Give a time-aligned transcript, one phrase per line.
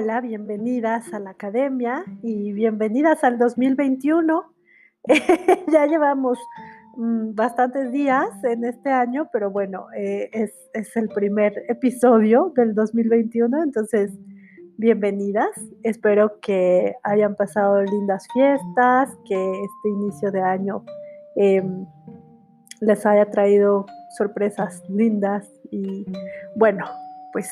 [0.00, 4.44] Hola, bienvenidas a la academia y bienvenidas al 2021.
[5.72, 6.38] ya llevamos
[6.96, 12.76] mm, bastantes días en este año, pero bueno, eh, es, es, el primer episodio del
[12.76, 14.12] 2021, entonces
[14.76, 15.50] bienvenidas.
[15.82, 20.84] Espero que hayan pasado lindas fiestas, que este inicio de año
[21.34, 21.64] eh,
[22.80, 23.84] les haya traído
[24.16, 26.06] sorpresas lindas y
[26.54, 26.84] bueno,
[27.32, 27.50] pues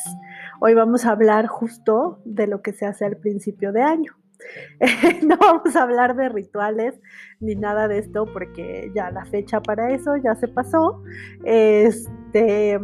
[0.61, 4.13] hoy vamos a hablar justo de lo que se hace al principio de año.
[5.27, 6.95] no vamos a hablar de rituales
[7.41, 11.03] ni nada de esto porque ya la fecha para eso ya se pasó.
[11.45, 12.79] Este,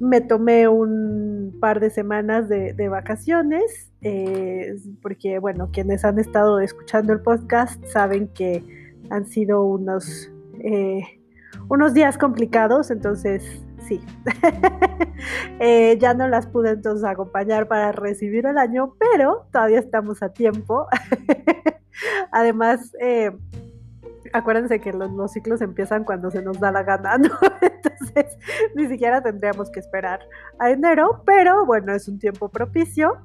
[0.00, 7.12] me tomé un par de semanas de, vacaciones eh, porque, bueno, quienes han estado escuchando
[7.12, 8.62] el podcast saben que
[9.10, 11.02] han sido unos, eh,
[11.68, 14.00] unos días complicados, entonces sí.
[15.60, 20.30] Eh, ya no las pude entonces acompañar para recibir el año, pero todavía estamos a
[20.30, 20.86] tiempo.
[22.32, 23.30] Además, eh,
[24.32, 27.30] acuérdense que los, ciclos empiezan cuando se nos da la gana, ¿no?
[27.60, 28.36] Entonces,
[28.74, 30.20] ni siquiera tendríamos que esperar
[30.58, 33.16] a enero, pero bueno, es un tiempo propicio.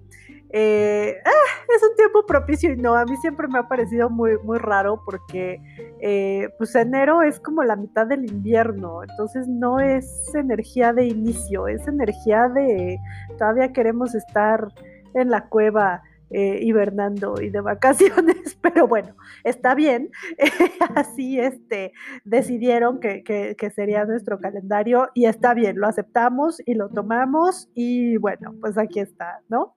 [0.52, 4.38] Eh, ah, es un tiempo propicio y no, a mí siempre me ha parecido muy,
[4.44, 5.62] muy raro porque
[6.02, 11.68] eh, pues enero es como la mitad del invierno, entonces no es energía de inicio,
[11.68, 12.98] es energía de
[13.38, 14.68] todavía queremos estar
[15.14, 20.12] en la cueva eh, hibernando y de vacaciones, pero bueno, está bien,
[20.96, 21.92] así este,
[22.24, 28.18] decidieron que, que, sería nuestro calendario y está bien, lo aceptamos y lo tomamos y
[28.18, 29.76] bueno, pues aquí está, ¿no?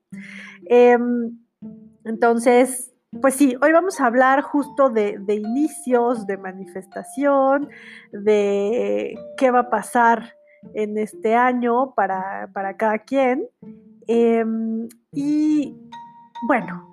[0.67, 1.39] Em,
[2.05, 7.69] entonces, pues sí, hoy vamos a hablar justo de, inicios, de manifestación,
[8.12, 10.34] de qué va a pasar
[10.75, 13.48] en este año para, para cada quien.
[14.06, 15.77] Em, y
[16.47, 16.89] bueno,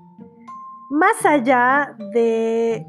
[0.90, 2.86] más allá de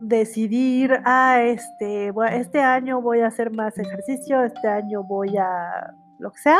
[0.00, 6.30] decidir, ah, este, este año voy a hacer más ejercicio, este año voy a lo
[6.32, 6.58] que sea,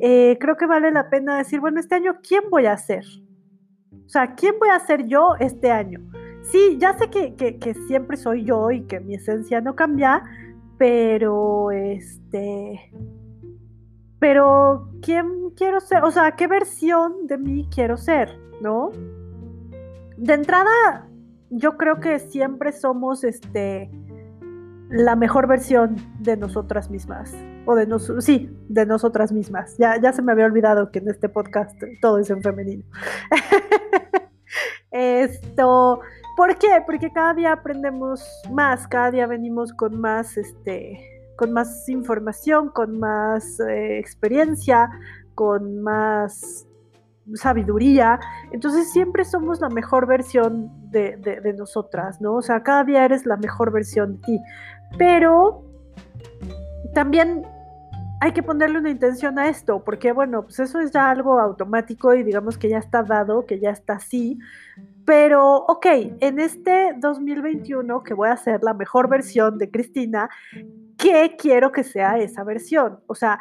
[0.00, 3.04] eh, creo que vale la pena decir, bueno, este año, ¿quién voy a ser?
[4.06, 6.00] O sea, ¿quién voy a ser yo este año?
[6.42, 10.22] Sí, ya sé que, que siempre soy yo y que mi esencia no cambia,
[10.76, 12.90] pero este,
[14.18, 16.04] pero ¿quién quiero ser?
[16.04, 18.42] O sea, ¿qué versión de mí quiero ser?
[18.62, 18.90] ¿no?
[20.16, 21.08] De entrada,
[21.50, 23.90] yo creo que siempre somos este
[24.88, 27.34] la mejor versión de nosotras mismas.
[27.64, 29.76] O de nosotros, sí, de nosotras mismas.
[29.78, 32.84] Ya, ya se me había olvidado que en este podcast todo es en femenino.
[34.90, 36.00] Esto,
[36.36, 36.82] ¿por qué?
[36.84, 40.98] Porque cada día aprendemos más, cada día venimos con más, este,
[41.36, 44.90] con más información, con más eh, experiencia,
[45.34, 46.66] con más
[47.34, 48.18] sabiduría.
[48.52, 52.34] Entonces siempre somos la mejor versión de, nosotras, ¿no?
[52.34, 54.40] O sea, cada día eres la mejor versión de ti.
[54.98, 55.64] Pero
[56.94, 57.46] también
[58.20, 62.14] hay que ponerle una intención a esto, porque bueno, pues eso es ya algo automático
[62.14, 64.38] y digamos que ya está dado, que ya está así.
[65.04, 65.86] Pero, ok,
[66.20, 70.30] en este 2021 que voy a ser la mejor versión de Cristina,
[70.96, 73.00] qué quiero que sea esa versión.
[73.08, 73.40] O sea,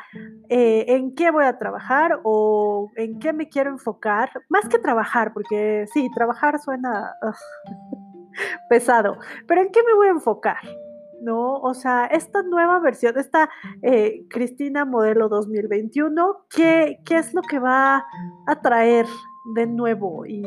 [0.53, 4.29] eh, en qué voy a trabajar o en qué me quiero enfocar.
[4.49, 7.15] Más que trabajar, porque sí, trabajar suena
[8.69, 9.17] pesado,
[9.47, 10.57] pero en qué me voy a enfocar.
[11.21, 11.53] ¿no?
[11.53, 13.49] O sea, esta nueva versión, esta
[13.81, 18.03] eh, Cristina modelo 2021, ¿qué, ¿qué, es lo que va
[18.47, 19.05] a traer
[19.55, 20.25] de nuevo?
[20.25, 20.41] y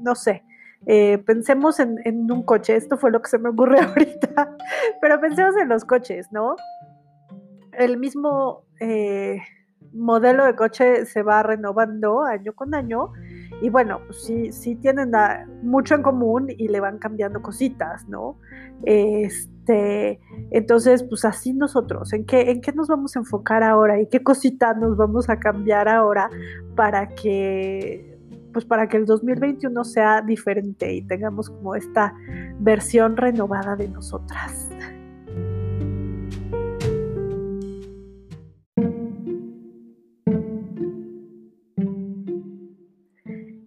[0.00, 0.44] no sé,
[0.86, 1.98] eh, pensemos en,
[2.30, 4.56] un coche, esto fue lo que se me ocurrió ahorita,
[5.00, 6.56] pero pensemos en los coches, ¿no?
[7.78, 9.38] El mismo eh,
[9.92, 13.12] modelo de coche se va renovando año con año
[13.60, 15.12] y bueno, pues sí, sí tienen
[15.62, 18.38] mucho en común y le van cambiando cositas, ¿no?
[18.84, 24.06] Este, entonces, pues así nosotros, ¿en qué, ¿en qué nos vamos a enfocar ahora y
[24.06, 26.30] qué cositas nos vamos a cambiar ahora
[26.76, 28.16] para que
[28.52, 32.14] pues para que el 2021 sea diferente y tengamos como esta
[32.58, 34.68] versión renovada de nosotras.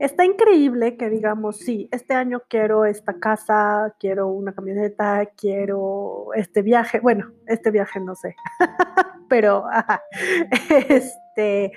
[0.01, 6.63] Está increíble que digamos, sí, este año quiero esta casa, quiero una camioneta, quiero este
[6.63, 8.35] viaje, bueno, este viaje no sé,
[9.29, 9.65] pero
[10.89, 11.71] este,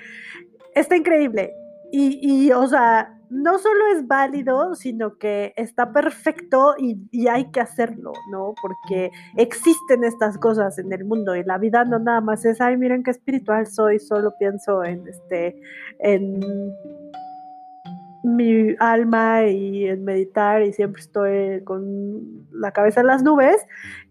[0.73, 1.53] está increíble
[1.91, 8.11] y, o sea, no solo es válido, sino que está perfecto y, hay que hacerlo,
[8.31, 8.55] ¿no?
[8.59, 12.75] Porque existen estas cosas en el mundo y la vida no nada más es, ay,
[12.75, 15.61] miren qué espiritual soy, solo pienso en este,
[15.99, 16.41] en
[18.25, 23.55] mi alma y en meditar y siempre estoy con la cabeza en las nubes,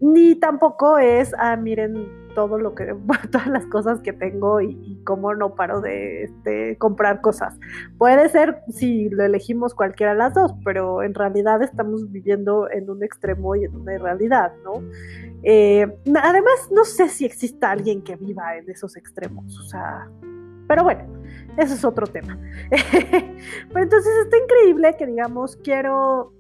[0.01, 2.95] ni tampoco es, ah, miren todo lo que,
[3.31, 7.59] todas las cosas que tengo y, cómo no paro de, este, comprar cosas.
[7.99, 12.89] Puede ser si lo elegimos cualquiera de las dos, pero en realidad estamos viviendo en
[12.89, 14.83] un extremo y en una realidad, ¿no?
[15.43, 15.87] Eh,
[16.23, 20.09] además, no sé si exista alguien que viva en esos extremos, o sea,
[20.75, 21.05] pero bueno,
[21.57, 22.37] ese es otro tema.
[22.71, 26.33] pero entonces está increíble que digamos, quiero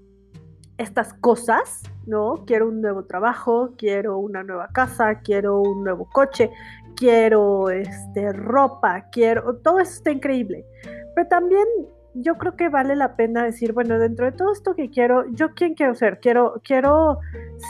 [0.76, 2.42] estas cosas, ¿no?
[2.44, 6.50] Quiero un nuevo trabajo, quiero una nueva casa, quiero un nuevo coche,
[6.96, 10.66] quiero este, ropa, quiero, todo eso está increíble.
[11.14, 11.68] Pero también
[12.14, 15.50] yo creo que vale la pena decir, bueno, dentro de todo esto que quiero, ¿yo
[15.54, 16.18] quién quiero ser?
[16.18, 17.20] Quiero, quiero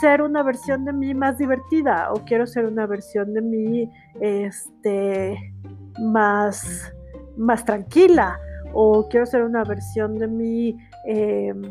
[0.01, 5.53] ser una versión de mí más divertida o quiero ser una versión de mí este,
[5.99, 6.93] más,
[7.37, 8.39] más tranquila
[8.73, 10.77] o quiero ser una versión de mí...
[11.05, 11.61] Em,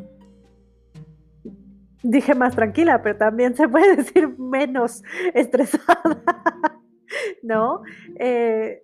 [2.05, 6.03] dije más tranquila, pero también se puede decir menos estresada,
[7.43, 7.83] ¿no?
[8.19, 8.83] Eh,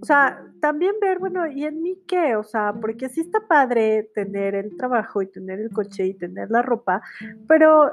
[0.00, 2.36] o sea, también ver, bueno, ¿y en mí qué?
[2.36, 6.50] O sea, porque sí está padre tener el trabajo y tener el coche y tener
[6.50, 7.02] la ropa,
[7.46, 7.92] pero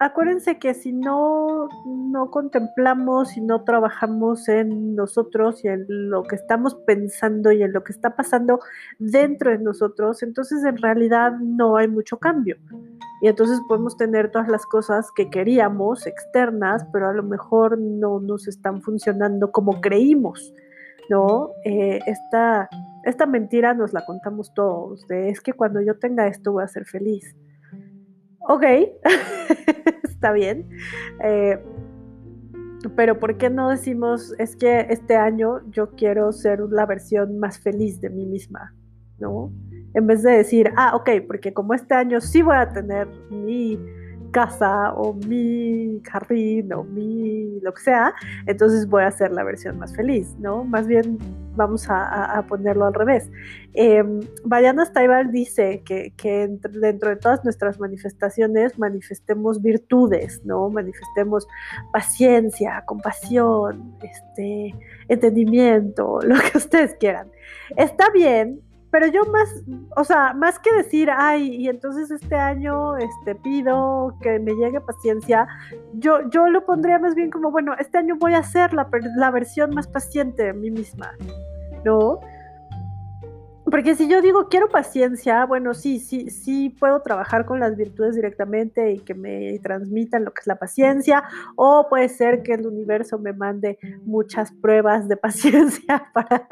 [0.00, 6.36] acuérdense que si no, no contemplamos y no trabajamos en nosotros y en lo que
[6.36, 8.60] estamos pensando y en lo que está pasando
[8.98, 12.56] dentro de nosotros, entonces en realidad no hay mucho cambio.
[13.20, 18.20] Y entonces podemos tener todas las cosas que queríamos externas, pero a lo mejor no
[18.20, 20.54] nos están funcionando como creímos,
[21.10, 21.50] ¿no?
[21.66, 22.70] Eh, esta,
[23.04, 26.86] esta mentira nos la contamos todos, es que cuando yo tenga esto voy a ser
[26.86, 27.36] feliz.
[28.40, 28.64] Ok,
[30.04, 30.68] está bien.
[31.22, 31.58] Eh,
[32.96, 37.58] pero ¿por qué no decimos, es que este año yo quiero ser la versión más
[37.58, 38.74] feliz de mí misma,
[39.18, 39.52] ¿no?
[39.94, 43.78] en vez de decir, ah, ok, porque como este año sí voy a tener mi
[44.30, 48.14] casa o mi jardín o mi lo que sea,
[48.46, 50.64] entonces voy a hacer la versión más feliz, ¿no?
[50.64, 51.18] Más bien
[51.56, 53.30] vamos a, ponerlo al revés.
[53.74, 54.02] Eh,
[54.44, 54.90] Bayana
[55.30, 60.70] dice que, que, dentro de todas nuestras manifestaciones manifestemos virtudes, ¿no?
[60.70, 61.46] Manifestemos
[61.92, 64.74] paciencia, compasión, este,
[65.08, 67.28] entendimiento, lo que ustedes quieran.
[67.76, 68.60] Está bien
[68.90, 69.48] pero yo más,
[69.96, 74.80] o sea, más que decir, ay, y entonces este año este, pido que me llegue
[74.80, 75.46] paciencia,
[75.94, 79.30] yo, yo lo pondría más bien como, bueno, este año voy a ser la, la
[79.30, 81.12] versión más paciente de mí misma,
[81.84, 82.20] ¿no?
[83.70, 88.14] Porque si yo digo quiero paciencia, bueno, sí, sí, sí puedo trabajar con las virtudes
[88.14, 91.24] directamente y que me transmitan lo que es la paciencia,
[91.56, 96.46] o puede ser que el universo me mande muchas pruebas de paciencia para,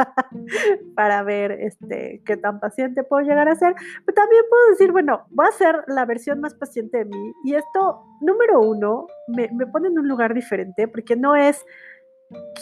[0.94, 3.74] para ver este, qué tan paciente puedo llegar a ser.
[4.04, 7.54] Pero también puedo decir, bueno, voy a ser la versión más paciente de mí y
[7.54, 11.64] esto, número uno, me, me pone en un lugar diferente porque no es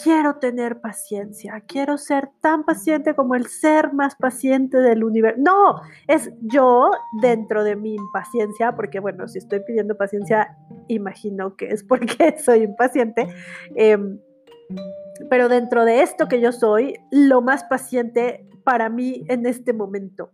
[0.03, 5.39] quiero tener paciencia, quiero ser tan paciente como el ser más paciente del universo.
[5.41, 6.91] No, es yo
[7.21, 12.63] dentro de mi impaciencia, porque bueno, si estoy pidiendo paciencia, imagino que es porque soy
[12.63, 13.27] impaciente.
[13.75, 14.19] Em,
[15.29, 20.31] pero dentro de esto que yo soy, lo más paciente para mí en este momento.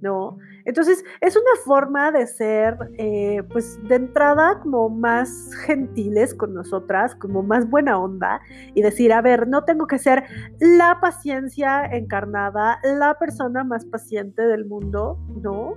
[0.00, 0.38] ¿No?
[0.64, 7.14] Entonces, es una forma de ser, eh, pues, de entrada como más gentiles con nosotras,
[7.14, 8.40] como más buena onda
[8.74, 10.24] y decir, a ver, no tengo que ser
[10.58, 15.74] la paciencia encarnada, la persona más paciente del mundo, ¿no?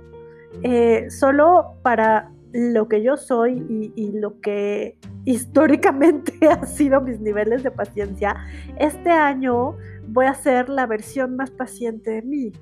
[0.62, 7.20] Eh, solo para lo que yo soy y, y, lo que históricamente ha sido mis
[7.20, 8.34] niveles de paciencia,
[8.76, 9.76] este año
[10.08, 12.52] voy a ser la versión más paciente de mí,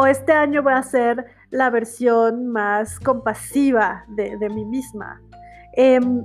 [0.00, 5.20] o este año voy a ser la versión más compasiva de, mí misma.
[5.72, 6.22] Em,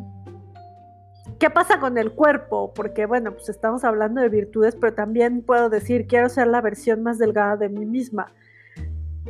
[1.40, 2.72] ¿Qué pasa con el cuerpo?
[2.76, 7.02] Porque bueno, pues estamos hablando de virtudes, pero también puedo decir, quiero ser la versión
[7.02, 8.32] más delgada de mí misma.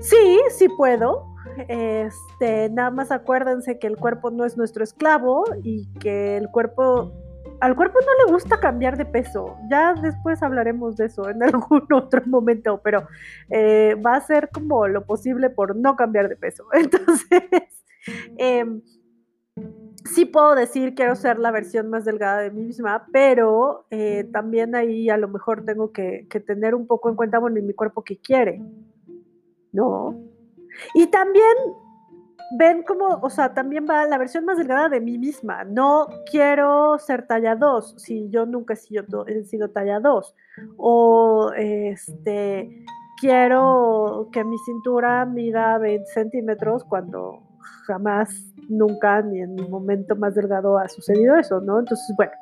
[0.02, 1.26] Sí, sí puedo.
[1.70, 7.14] Este, nada más acuérdense que el cuerpo no es nuestro esclavo y que el cuerpo
[7.64, 9.56] al cuerpo no le gusta cambiar de peso.
[9.70, 13.08] Ya después hablaremos de eso en algún otro momento, pero
[13.50, 16.66] eh, va a ser como lo posible por no cambiar de peso.
[16.74, 17.42] Entonces,
[18.36, 18.82] em,
[20.04, 24.76] sí puedo decir quiero ser la versión más delgada de mí misma, pero eh, también
[24.76, 28.18] ahí a lo mejor tengo que, tener un poco en cuenta, bueno, mi cuerpo qué
[28.18, 28.62] quiere.
[29.72, 30.22] ¿no?
[30.96, 31.56] Y también
[32.58, 35.64] ven como, o sea, también va la versión más delgada de mí misma.
[35.64, 40.36] No quiero ser talla 2, si yo nunca he sido, he sido talla 2.
[40.78, 42.86] O este,
[43.20, 47.42] quiero que mi cintura mida 20 centímetros cuando
[47.86, 48.30] jamás,
[48.70, 51.80] nunca, ni en mi momento más delgado ha sucedido eso, ¿no?
[51.80, 52.34] Entonces, bueno,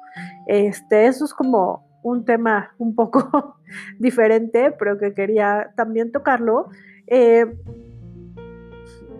[0.48, 3.58] este, eso es como un tema un poco
[4.00, 6.70] diferente, pero que quería también tocarlo.
[7.08, 7.46] Eh,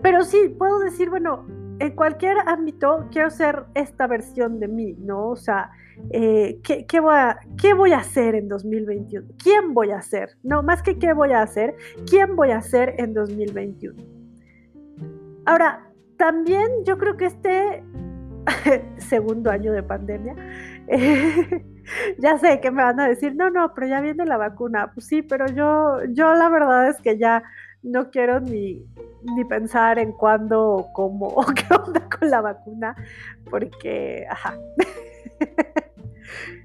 [0.02, 1.46] pero sí, puedo decir, bueno,
[1.78, 5.28] en cualquier ámbito quiero ser esta versión de mí, ¿no?
[5.30, 5.70] O sea,
[6.10, 9.28] eh, ¿qué, voy a, ¿qué, voy a, hacer en 2021?
[9.42, 10.36] ¿Quién voy a ser?
[10.42, 11.74] No, más que qué voy a hacer,
[12.08, 14.02] ¿quién voy a ser en 2021?
[15.44, 17.82] Ahora, también yo creo que este
[18.98, 20.36] segundo año de pandemia,
[22.18, 24.92] ya sé que me van a decir, no, no, pero ya viene la vacuna.
[24.94, 27.42] Pues sí, pero yo, yo la verdad es que ya
[27.82, 28.84] no quiero ni,
[29.36, 32.96] ni pensar en cuándo o cómo o qué onda con la vacuna,
[33.50, 34.56] porque, ajá.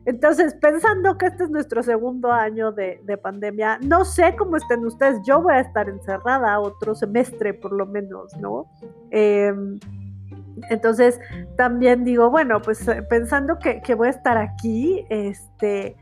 [0.06, 5.20] Entonces, pensando que este es nuestro segundo año de, pandemia, no sé cómo estén ustedes,
[5.26, 8.72] yo voy a estar encerrada otro semestre por lo menos, ¿no?
[9.12, 9.78] Em,
[10.70, 11.20] entonces,
[11.58, 15.98] también digo, bueno, pues eh, pensando que, que, voy a estar aquí, este,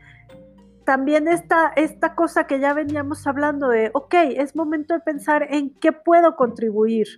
[0.86, 5.74] también esta, esta cosa que ya veníamos hablando de, ok, es momento de pensar en
[5.74, 7.08] qué puedo contribuir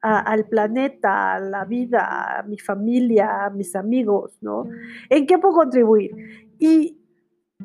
[0.00, 4.68] al planeta, a la vida, a mi familia, a mis amigos, ¿no?
[5.08, 6.10] ¿En qué puedo contribuir?
[6.58, 6.98] Y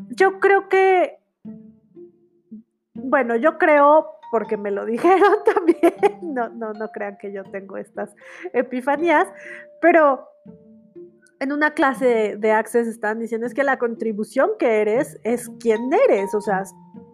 [0.09, 1.19] yo creo que,
[2.93, 7.77] bueno, yo creo, porque me lo dijeron también, no, no, no crean que yo tengo
[7.77, 8.13] estas
[8.53, 9.27] epifanías,
[9.81, 10.29] pero
[11.39, 15.89] en una clase de Access están diciendo es que la contribución que eres es quien
[16.09, 16.63] eres, o sea,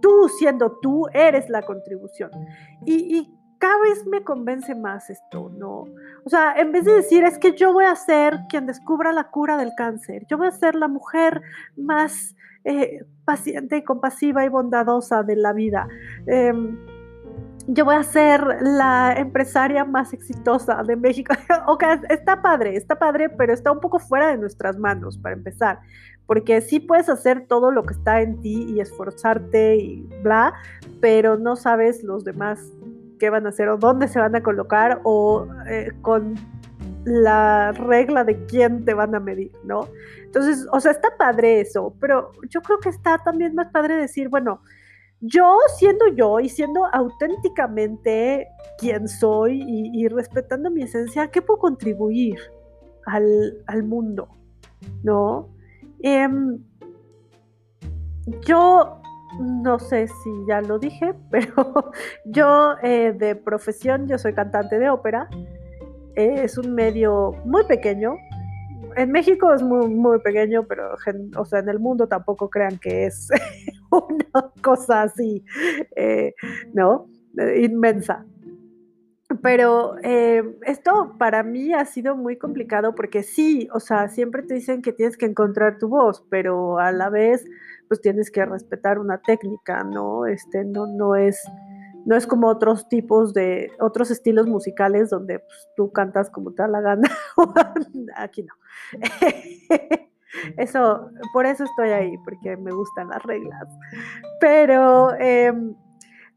[0.01, 2.31] tú siendo tú eres la contribución.
[2.85, 5.85] Y, cada vez me convence más esto, ¿no?
[6.25, 9.29] O sea, en vez de decir es que yo voy a ser quien descubra la
[9.31, 11.41] cura del cáncer, yo voy a ser la mujer
[11.77, 15.87] más eh, paciente y compasiva y bondadosa de la vida.
[16.27, 16.53] Eh,
[17.67, 21.33] yo voy a ser la empresaria más exitosa de México.
[21.67, 25.79] ok, está padre, está padre, pero está un poco fuera de nuestras manos para empezar,
[26.25, 30.53] porque sí puedes hacer todo lo que está en ti y esforzarte y bla,
[31.01, 32.59] pero no sabes los demás
[33.19, 36.35] qué van a hacer o dónde se van a colocar o eh, con
[37.05, 39.87] la regla de quién te van a medir, ¿no?
[40.23, 44.27] Entonces, o sea, está padre eso, pero yo creo que está también más padre decir,
[44.27, 44.61] bueno,
[45.21, 52.37] yo siendo yo y siendo auténticamente quien soy y, respetando mi esencia, ¿qué puedo contribuir
[53.05, 54.27] al, mundo?
[55.03, 55.49] ¿No?
[56.01, 56.59] Em,
[58.45, 59.01] yo
[59.39, 61.91] no sé si ya lo dije, pero
[62.25, 65.29] yo eh, de profesión, yo soy cantante de ópera.
[66.15, 68.15] es un medio muy pequeño,
[68.95, 70.95] en México es muy, muy pequeño, pero
[71.37, 73.29] o sea, en el mundo tampoco crean que es
[74.09, 75.43] una cosa así,
[75.95, 76.33] eh,
[76.73, 77.07] ¿no?
[77.57, 78.25] Inmensa.
[79.41, 84.53] Pero eh, esto para mí ha sido muy complicado porque sí, o sea, siempre te
[84.53, 87.43] dicen que tienes que encontrar tu voz, pero a la vez,
[87.87, 90.27] pues tienes que respetar una técnica, ¿no?
[90.27, 91.43] Este, no, no es
[92.05, 96.61] no es como otros tipos de, otros estilos musicales donde pues, tú cantas como te
[96.61, 97.09] da la gana.
[98.15, 98.53] Aquí no.
[100.57, 103.67] Eso, por eso estoy ahí, porque me gustan las reglas.
[104.39, 105.75] Pero, em,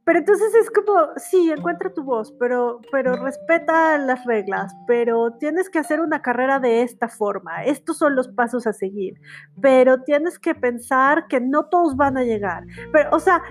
[0.04, 5.68] pero entonces es como, sí, encuentra tu voz, pero, pero respeta las reglas, pero tienes
[5.68, 7.64] que hacer una carrera de esta forma.
[7.64, 9.20] Estos son los pasos a seguir,
[9.60, 12.64] pero tienes que pensar que no todos van a llegar.
[12.90, 13.42] Pero, o sea,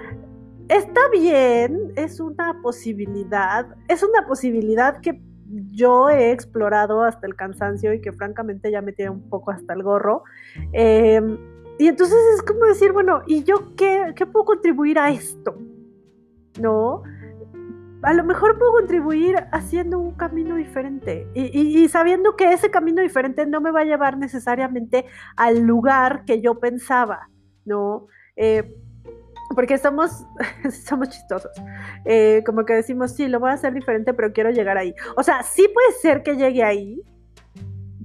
[0.70, 5.22] está bien, es una posibilidad, es una posibilidad que
[5.72, 9.74] yo he explorado hasta el cansancio y que francamente ya me tiene un poco hasta
[9.74, 10.24] el gorro.
[10.74, 11.38] Em,
[11.80, 15.58] y entonces es como decir, bueno, ¿y yo qué, qué puedo contribuir a esto?
[16.60, 17.04] ¿No?
[18.04, 23.46] a lo mejor puedo contribuir haciendo un camino diferente y, sabiendo que ese camino diferente
[23.46, 27.30] no me va a llevar necesariamente al lugar que yo pensaba,
[27.66, 28.08] ¿no?
[28.36, 28.76] Eh,
[29.58, 30.24] porque somos,
[30.86, 31.52] somos chistosos.
[32.06, 34.94] Eh, como que decimos, sí, lo voy a hacer diferente, pero quiero llegar ahí.
[35.16, 37.02] O sea, sí puede ser que llegue ahí,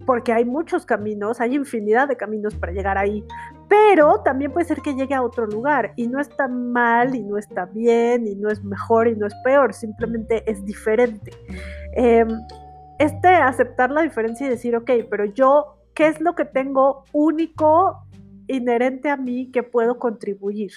[0.07, 3.23] porque hay muchos caminos, hay infinidad de caminos para llegar ahí,
[3.69, 7.37] pero también puede ser que llegue a otro lugar y no está mal y no
[7.37, 11.33] está bien y no es mejor y no es peor, simplemente es diferente.
[11.93, 12.31] Em,
[12.99, 18.07] este aceptar la diferencia y decir, ok, pero yo, ¿qué es lo que tengo único,
[18.49, 20.73] inherente a mí que puedo contribuir?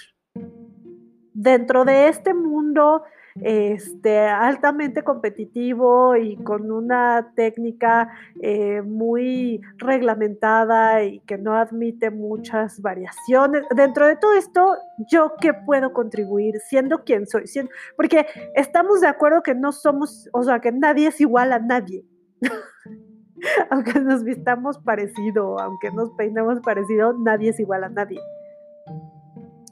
[1.36, 3.04] Dentro de este mundo
[3.42, 12.80] este, altamente competitivo y con una técnica eh, muy reglamentada y que no admite muchas
[12.80, 13.64] variaciones.
[13.74, 14.76] Dentro de todo esto,
[15.10, 17.46] ¿yo qué puedo contribuir siendo quien soy?
[17.46, 21.58] Siendo, porque estamos de acuerdo que no somos, o sea, que nadie es igual a
[21.58, 22.04] nadie.
[23.70, 28.20] aunque nos vistamos parecido, aunque nos peinemos parecido, nadie es igual a nadie.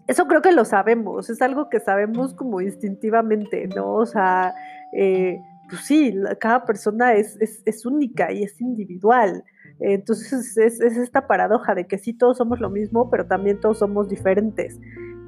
[0.06, 3.94] Eso creo que lo sabemos, es algo que sabemos como instintivamente, ¿no?
[3.94, 4.54] O sea,
[4.92, 9.44] eh, pues sí, cada persona es, es, única y es individual.
[9.80, 13.78] Entonces es, es, esta paradoja de que sí todos somos lo mismo, pero también todos
[13.78, 14.78] somos diferentes.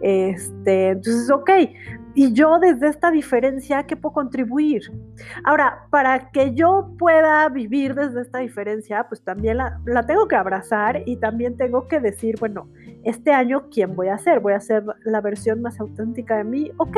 [0.00, 1.50] Este, entonces, ok,
[2.14, 4.82] y yo desde esta diferencia, ¿qué puedo contribuir?
[5.44, 11.02] Ahora, para que yo pueda vivir desde esta diferencia, pues también la, tengo que abrazar
[11.06, 12.68] y también tengo que decir, bueno,
[13.06, 14.40] este año, ¿quién voy a ser?
[14.40, 16.70] ¿Voy a ser la versión más auténtica de mí?
[16.76, 16.96] Ok.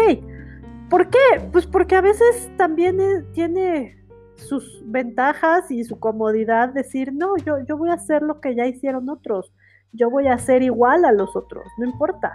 [0.91, 1.19] ¿Por qué?
[1.53, 7.59] Pues porque a veces también eh, tiene sus ventajas y su comodidad decir, no, yo,
[7.67, 9.53] yo voy a hacer lo que ya hicieron otros,
[9.93, 12.33] yo voy a ser igual a los otros, no importa.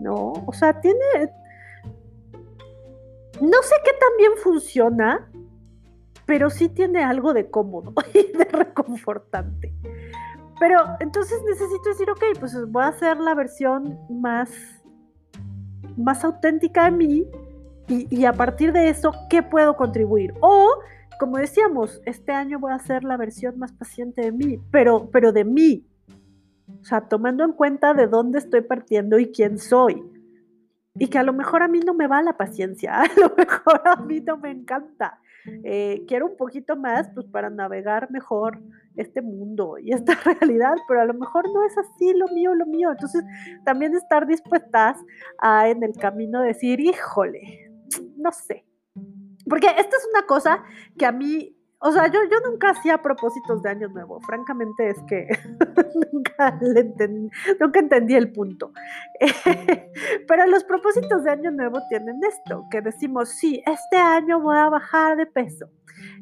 [0.00, 0.32] ¿no?
[0.46, 0.98] O sea, tiene...
[3.40, 5.28] No sé qué tan bien funciona,
[6.24, 9.74] pero sí tiene algo de cómodo y de reconfortante.
[10.58, 14.50] Pero entonces necesito decir, ok, pues voy a hacer la versión más,
[15.96, 17.26] más auténtica de mí
[17.88, 20.32] y, y, a partir de eso, ¿qué puedo contribuir?
[20.40, 20.68] O,
[21.18, 25.32] como decíamos, este año voy a hacer la versión más paciente de mí, pero, pero
[25.32, 25.86] de mí,
[26.80, 30.02] o sea, tomando en cuenta de dónde estoy partiendo y quién soy.
[30.96, 33.82] Y que a lo mejor a mí no me va la paciencia, a lo mejor
[33.84, 35.20] a mí no me encanta.
[35.64, 38.60] Eh, quiero un poquito más pues para navegar mejor
[38.96, 42.66] este mundo y esta realidad, pero a lo mejor no es así lo mío, lo
[42.66, 42.90] mío.
[42.90, 43.24] Entonces
[43.64, 44.98] también estar dispuestas
[45.38, 47.70] a en el camino decir, híjole,
[48.16, 48.64] no sé.
[49.48, 50.62] Porque esta es una cosa
[50.98, 54.18] que a mí o sea, yo, yo nunca hacía propósitos de año nuevo.
[54.22, 55.28] Francamente es que
[56.12, 58.72] nunca, entendí, nunca entendí el punto.
[60.26, 64.70] pero los propósitos de año nuevo tienen esto, que decimos, sí, este año voy a
[64.70, 65.68] bajar de peso.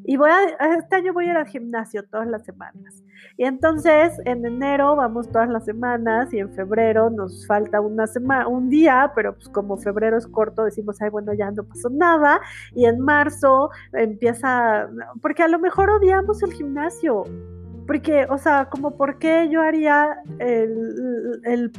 [0.05, 3.03] Y voy a, este año voy a ir al gimnasio todas las semanas.
[3.37, 8.47] Y entonces en enero vamos todas las semanas y en febrero nos falta una semana,
[8.47, 12.41] un día, pero pues como febrero es corto, decimos, ay, bueno, ya no pasó nada.
[12.75, 14.89] Y en marzo empieza,
[15.21, 17.23] porque a lo mejor odiamos el gimnasio.
[17.87, 21.71] Porque, o sea, como por qué yo haría el, el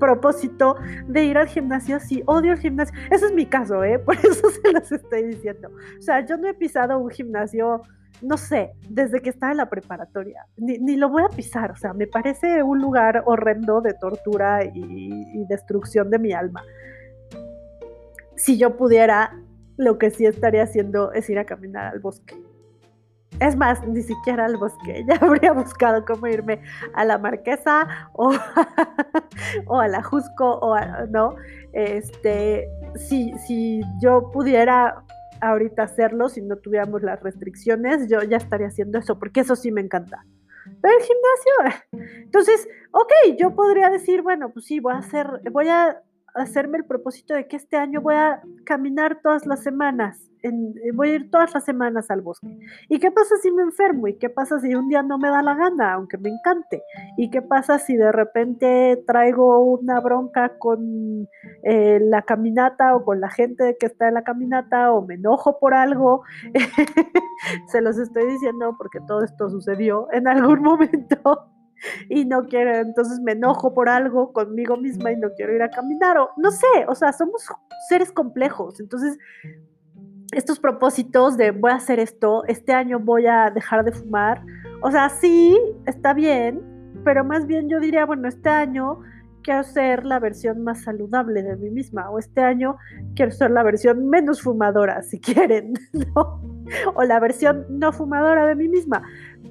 [0.00, 0.74] propósito
[1.06, 2.98] de ir al gimnasio si odio el gimnasio.
[3.12, 3.98] Ese es mi caso, ¿eh?
[4.04, 5.70] Por eso se los estoy diciendo.
[5.98, 7.82] O sea, yo no he pisado un gimnasio
[8.22, 11.94] no sé, desde que estaba en la preparatoria, ni, lo voy a pisar, o sea,
[11.94, 16.62] me parece un lugar horrendo de tortura y, destrucción de mi alma.
[18.36, 19.38] Si yo pudiera,
[19.76, 22.36] lo que sí estaría haciendo es ir a caminar al bosque.
[23.40, 26.60] Es más, ni siquiera al bosque, ya habría buscado cómo irme
[26.94, 28.32] a la Marquesa o,
[29.66, 31.34] o a la Jusco o no.
[31.72, 35.02] Este, si, si yo pudiera
[35.40, 39.72] ahorita hacerlo si no tuviéramos las restricciones, yo ya estaría haciendo eso, porque eso sí
[39.72, 40.24] me encanta.
[40.82, 41.88] Pero el gimnasio,
[42.24, 46.02] entonces, ok, yo podría decir, bueno, pues sí, voy a hacer, voy a
[46.34, 51.10] hacerme el propósito de que este año voy a caminar todas las semanas eh, voy
[51.10, 52.58] a ir todas las semanas al bosque.
[52.88, 54.08] ¿Y qué pasa si me enfermo?
[54.08, 56.82] ¿Y qué pasa si un día no me da la gana, aunque me encante?
[57.16, 61.28] ¿Y qué pasa si de repente traigo una bronca con
[61.62, 65.58] eh, la caminata o con la gente que está en la caminata o me enojo
[65.58, 66.22] por algo?
[67.66, 71.50] Se los estoy diciendo porque todo esto sucedió en algún momento
[72.08, 75.70] y no quiero, entonces me enojo por algo conmigo misma y no quiero ir a
[75.70, 77.46] caminar o no sé, o sea, somos
[77.88, 79.18] seres complejos, entonces
[80.32, 84.42] estos propósitos de voy a hacer esto, este año voy a dejar de fumar,
[84.82, 86.62] o sea, sí, está bien,
[87.04, 89.00] pero más bien yo diría, bueno, este año
[89.42, 92.76] quiero ser la versión más saludable de mí misma, o este año
[93.14, 95.74] quiero ser la versión menos fumadora, si quieren,
[96.14, 96.59] ¿no?
[96.94, 99.02] O la versión no fumadora de mí misma.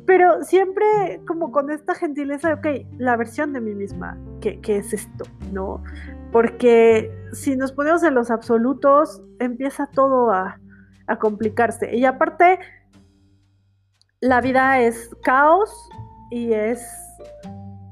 [0.06, 4.94] Pero siempre como con esta gentileza, ok, la versión de mí misma, ¿qué, qué es
[4.94, 5.26] esto?
[5.52, 5.84] ¿No?
[6.32, 10.60] Porque si nos ponemos en los absolutos, empieza todo a,
[11.08, 11.96] a complicarse.
[11.96, 12.60] Y aparte,
[14.22, 15.90] la vida es caos
[16.32, 16.86] y es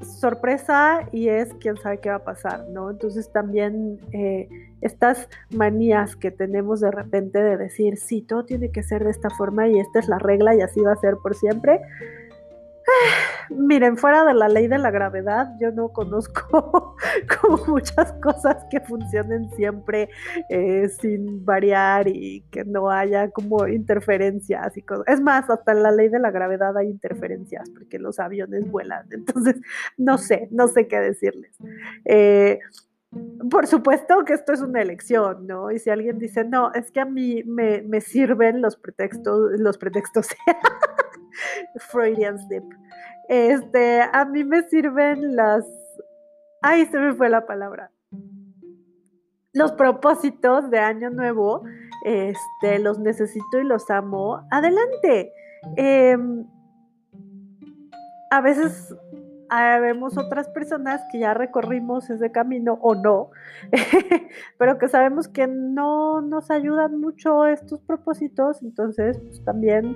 [0.02, 2.90] sorpresa y es quién sabe qué va a pasar, ¿no?
[2.90, 4.48] Entonces también eh,
[4.82, 9.30] estas manías que tenemos de repente de decir, sí, todo tiene que ser de esta
[9.30, 11.82] forma y esta es la regla y así va a ser por siempre,
[13.50, 16.96] Miren, fuera de la ley de la gravedad, yo no conozco
[17.42, 20.10] como muchas cosas que funcionen siempre
[20.50, 25.06] eh, sin variar y que no haya como interferencias y cosas.
[25.08, 29.08] Es más, hasta en la ley de la gravedad hay interferencias porque los aviones vuelan.
[29.12, 29.56] Entonces,
[29.98, 31.56] no sé, no sé qué decirles.
[32.06, 32.60] Eh,
[33.50, 35.72] por supuesto que esto es una elección, ¿no?
[35.72, 39.78] Y si alguien dice, no, es que a mí me, me sirven los pretextos, los
[39.78, 40.28] pretextos,
[41.92, 42.64] Freudian slip.
[43.30, 45.66] Este, a mí me sirven las.
[46.62, 47.92] Ay, se me fue la palabra.
[49.54, 51.64] Los propósitos de Año Nuevo,
[52.04, 54.46] este, los necesito y los amo.
[54.52, 55.32] Adelante.
[55.76, 56.46] Em,
[58.30, 58.96] a veces
[59.50, 63.32] vemos otras personas que ya recorrimos ese camino o no,
[64.58, 69.96] pero que sabemos que no nos ayudan mucho estos propósitos, entonces pues, también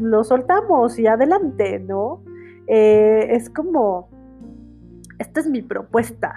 [0.00, 2.22] lo soltamos y adelante, ¿no?
[2.66, 4.10] Eh, es como,
[5.18, 6.34] esta es mi propuesta,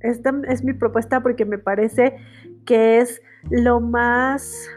[0.00, 2.16] esta es mi propuesta porque me parece
[2.64, 4.68] que es lo más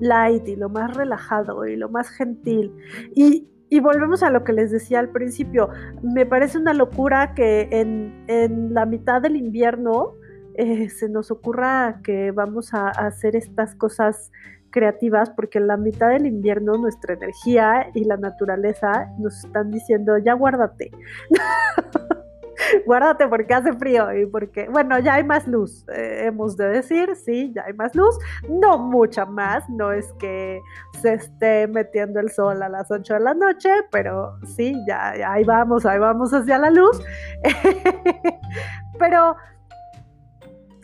[0.00, 2.72] light y lo más relajado y lo más gentil.
[3.14, 3.48] Y,
[3.80, 5.68] volvemos a lo que les decía al principio,
[6.02, 10.14] me parece una locura que en, la mitad del invierno
[10.54, 14.32] eh, se nos ocurra que vamos a hacer estas cosas
[14.70, 20.18] creativas porque en la mitad del invierno nuestra energía y la naturaleza nos están diciendo
[20.18, 20.90] ya guárdate.
[22.86, 27.14] guárdate porque hace frío y porque, bueno, ya hay más luz, eh, hemos de decir,
[27.16, 28.18] sí, ya hay más luz,
[28.48, 30.60] no mucha más, no es que
[31.00, 35.44] se esté metiendo el sol a las 8 de la noche, pero sí, ya ahí
[35.44, 37.02] vamos, ahí vamos hacia la luz.
[38.98, 39.36] pero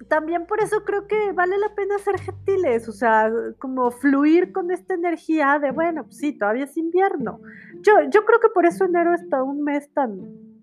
[0.09, 4.71] también por eso creo que vale la pena ser gentiles, o sea, como fluir con
[4.71, 7.41] esta energía de, bueno, pues sí, todavía es invierno.
[7.81, 10.54] Yo, yo creo que por eso enero está un mes tan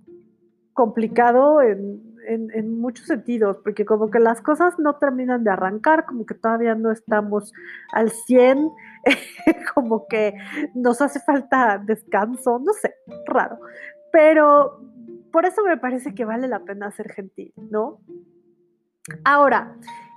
[0.82, 2.10] complicado en,
[2.80, 6.92] muchos sentidos, porque como que las cosas no terminan de arrancar, como que todavía no
[6.92, 7.54] estamos
[7.94, 8.68] al 100,
[9.76, 10.34] como que
[10.74, 12.96] nos hace falta descanso, no sé,
[13.28, 13.60] raro.
[14.12, 14.82] Pero
[15.32, 18.00] por eso me parece que vale la pena ser gentil, ¿no?
[19.24, 19.76] Ahora,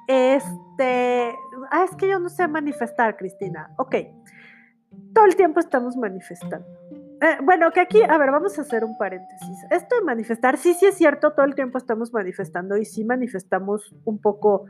[0.08, 1.34] este,
[1.70, 3.70] ah, es que yo no sé manifestar, Cristina.
[3.76, 3.96] Ok,
[5.12, 6.66] todo el tiempo estamos manifestando.
[7.20, 9.64] Eh, bueno, que aquí, a ver, vamos a hacer un paréntesis.
[9.70, 13.94] Esto de manifestar, sí, sí es cierto, todo el tiempo estamos manifestando y sí manifestamos
[14.04, 14.66] un poco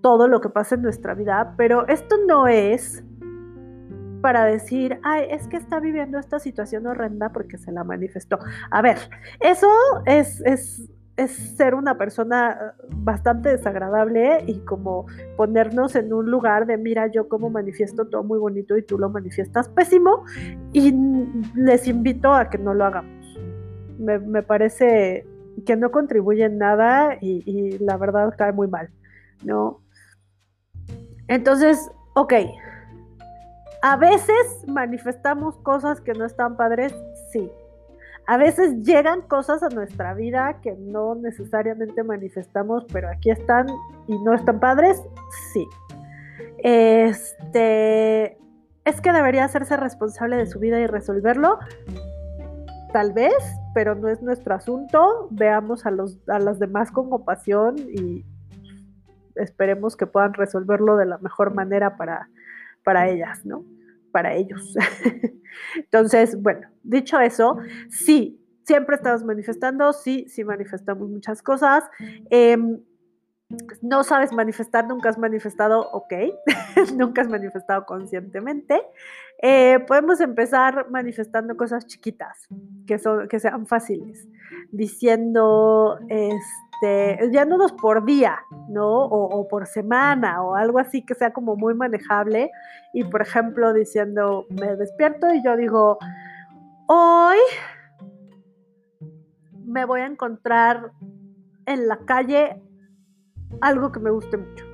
[0.00, 3.04] todo lo que pasa en nuestra vida, pero esto no es
[4.20, 8.38] para decir, ay, es que está viviendo esta situación horrenda porque se la manifestó.
[8.70, 8.98] A ver,
[9.40, 9.68] eso
[10.06, 16.78] es, es es ser una persona bastante desagradable y como ponernos en un lugar de
[16.78, 20.24] mira yo como manifiesto todo muy bonito y tú lo manifiestas pésimo
[20.72, 20.94] y
[21.54, 23.38] les invito a que no lo hagamos.
[23.98, 25.26] Me, parece
[25.66, 28.88] que no contribuye en nada y, la verdad cae muy mal,
[29.44, 29.80] ¿no?
[31.28, 32.32] Entonces, ok,
[33.82, 36.94] a veces manifestamos cosas que no están padres,
[37.30, 37.50] sí,
[38.26, 43.66] a veces llegan cosas a nuestra vida que no necesariamente manifestamos, pero aquí están
[44.06, 45.02] y no están padres,
[45.52, 45.66] sí.
[46.58, 48.38] Este,
[48.84, 51.58] es que debería hacerse responsable de su vida y resolverlo.
[52.92, 53.34] Tal vez,
[53.74, 55.28] pero no es nuestro asunto.
[55.30, 58.24] Veamos a, los, a las demás con compasión y
[59.34, 62.28] esperemos que puedan resolverlo de la mejor manera para,
[62.84, 63.64] para ellas, ¿no?
[64.12, 64.74] Para ellos.
[65.76, 71.84] Entonces, bueno, dicho eso, sí, siempre estamos manifestando, sí, sí manifestamos muchas cosas.
[72.30, 72.78] Em,
[73.82, 76.14] no sabes manifestar, nunca has manifestado, ok,
[76.96, 78.80] nunca has manifestado conscientemente.
[79.42, 82.46] Eh, podemos empezar manifestando cosas chiquitas,
[82.86, 84.28] que, son, que sean fáciles,
[84.70, 86.71] diciendo, este,
[87.30, 89.04] ya no dos por día, ¿no?
[89.04, 92.50] o, por semana, o algo así que sea como muy manejable.
[92.92, 95.98] Y por ejemplo, diciendo, me despierto y yo digo,
[96.88, 97.38] hoy
[99.64, 100.92] me voy a encontrar
[101.66, 102.60] en la calle
[103.60, 104.64] algo que me guste mucho.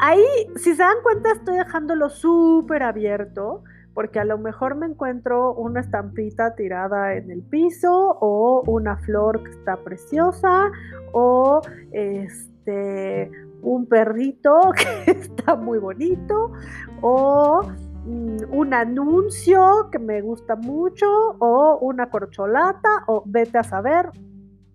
[0.00, 0.24] Ahí,
[0.56, 3.62] si se dan cuenta, estoy dejándolo súper abierto,
[3.94, 9.42] porque a lo mejor me encuentro una estampita tirada en el piso, o una flor
[9.44, 10.70] que está preciosa,
[11.12, 13.30] o este
[13.62, 14.72] un perrito
[15.06, 16.52] que está muy bonito,
[17.00, 17.62] o
[18.04, 21.06] mm, un anuncio que me gusta mucho,
[21.38, 24.10] o una corcholata, o vete a saber,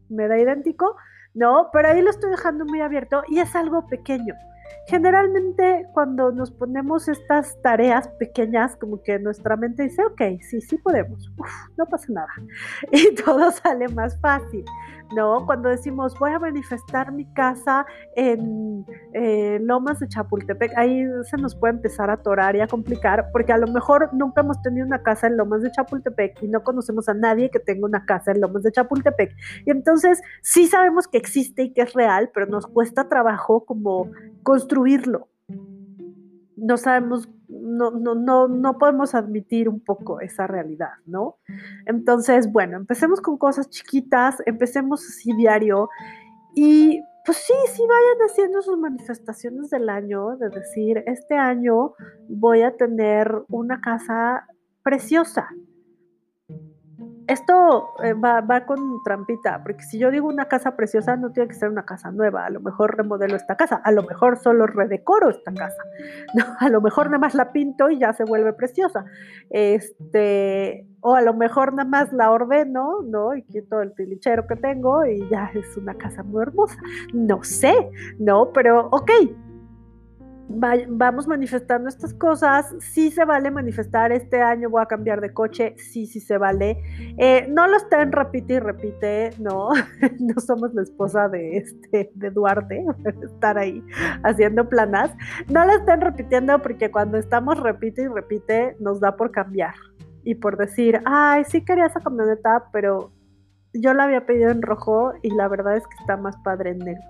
[0.08, 0.96] me da idéntico,
[1.34, 1.70] ¿no?
[1.72, 4.34] Pero ahí lo estoy dejando muy abierto y es algo pequeño.
[4.88, 10.78] Generalmente cuando nos ponemos estas tareas pequeñas, como que nuestra mente dice, ok, sí, sí
[10.78, 11.32] podemos,
[11.78, 12.34] no pasa nada.
[12.92, 14.66] Y todo sale más fácil.
[15.15, 15.45] ¿No?
[15.45, 21.56] Cuando decimos voy a manifestar mi casa en eh, Lomas de Chapultepec, ahí se nos
[21.56, 25.02] puede empezar a atorar y a complicar, porque a lo mejor nunca hemos tenido una
[25.02, 28.41] casa en Lomas de Chapultepec y no conocemos a nadie que tenga una casa en
[28.41, 29.36] Lomas de Chapultepec.
[29.65, 34.12] Y entonces sí sabemos que existe y que es real, pero nos cuesta trabajo como
[34.43, 35.28] construirlo.
[36.56, 41.38] No sabemos no, no, no, no podemos admitir un poco esa realidad, ¿no?
[41.86, 45.90] Entonces, bueno, empecemos con cosas chiquitas, empecemos así diario
[46.56, 51.94] y pues sí, sí vayan haciendo sus manifestaciones del año, de decir, este año
[52.28, 54.48] voy a tener una casa
[54.84, 55.50] preciosa,
[57.30, 61.54] esto eh, va, con trampita, porque si yo digo una casa preciosa, no tiene que
[61.54, 62.46] ser una casa nueva.
[62.46, 65.84] A lo mejor remodelo esta casa, a lo mejor solo redecoro esta casa,
[66.60, 69.06] a lo mejor nada más la pinto y ya se vuelve preciosa.
[69.52, 73.36] Este, o a lo mejor nada más la ordeno, ¿no?
[73.36, 76.78] Y quito el tilichero que tengo y ya es una casa muy hermosa.
[77.13, 78.52] No sé, ¿no?
[78.54, 79.12] Pero ok,
[80.50, 85.76] vamos manifestando estas cosas, sí se vale manifestar, este año voy a cambiar de coche,
[85.78, 86.82] sí, sí se vale.
[87.18, 89.70] Eh, no lo estén repite y repite, no,
[90.20, 92.84] no somos la esposa de, este, de Duarte,
[93.24, 93.84] estar ahí
[94.24, 95.12] haciendo planas.
[95.50, 99.76] No lo estén repitiendo porque cuando estamos repite y repite nos da por cambiar
[100.24, 103.12] y por decir, ay, sí quería esa camioneta, pero
[103.74, 106.80] yo la había pedido en rojo y la verdad es que está más padre en
[106.80, 107.04] negro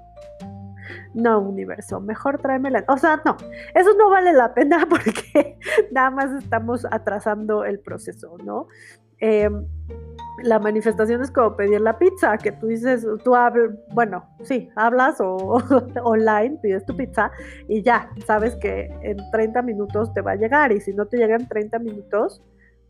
[1.14, 2.84] no, universo, mejor tráemela.
[2.88, 3.38] O sea, no,
[3.74, 5.58] eso no vale la pena porque
[5.92, 8.68] nada más estamos atrasando el proceso, ¿no?
[9.20, 9.66] Em,
[10.44, 15.20] la manifestación es como pedir la pizza, que tú dices, tú hablas, bueno, sí, hablas
[15.20, 15.36] o
[16.04, 17.30] online, pides tu pizza
[17.68, 21.18] y ya, sabes que en 30 minutos te va a llegar y si no te
[21.18, 22.42] llega en 30 minutos,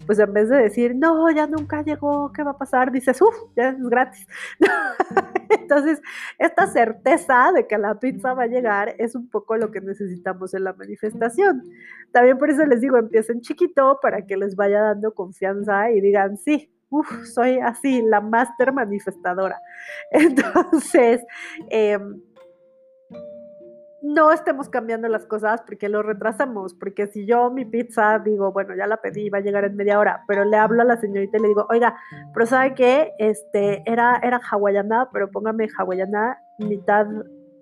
[0.06, 2.92] pues en vez de decir, no, ya nunca llegó, ¿qué va a pasar?
[2.92, 4.28] Dices, uff, ya es gratis.
[5.50, 6.02] Entonces,
[6.38, 10.54] esta certeza de que la pizza va a llegar es un poco lo que necesitamos
[10.54, 11.64] en la manifestación.
[12.12, 16.38] También por eso les digo, empiecen chiquito para que les vaya dando confianza y digan,
[16.38, 19.60] sí, uff, soy así, la máster manifestadora.
[20.12, 21.24] Entonces,
[21.70, 22.00] eh,
[24.02, 28.76] no estemos cambiando las cosas porque lo retrasamos, porque si yo mi pizza digo, bueno,
[28.76, 31.38] ya la pedí, va a llegar en media hora, pero le hablo a la señorita
[31.38, 31.96] y le digo, oiga,
[32.34, 33.14] pero ¿sabe qué?
[33.18, 37.08] Este, era, era hawaiana, pero póngame hawaiana mitad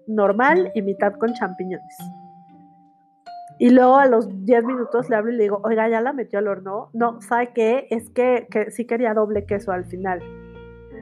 [0.08, 1.98] normal y mitad con champiñones.
[3.60, 6.38] Y luego a los 10 minutos le hablo y le digo, oiga, ya la metió
[6.38, 6.92] al horno.
[6.94, 7.88] No, ¿sabe qué?
[7.90, 10.22] Es que, que sí quería doble queso al final.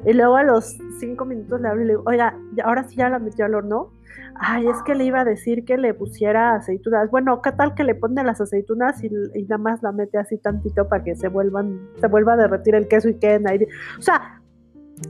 [0.06, 3.10] Y luego a los 5 minutos le hablo y le digo, oiga, ahora sí ya
[3.10, 3.92] la metió al horno
[4.36, 7.10] ay, es que le iba a decir que le pusiera aceitunas.
[7.10, 10.88] Bueno, ¿qué tal que le pone las aceitunas y, nada más la mete así tantito
[10.88, 13.66] para que se vuelvan, se vuelva a derretir el queso y queden ahí?
[13.98, 14.42] O sea,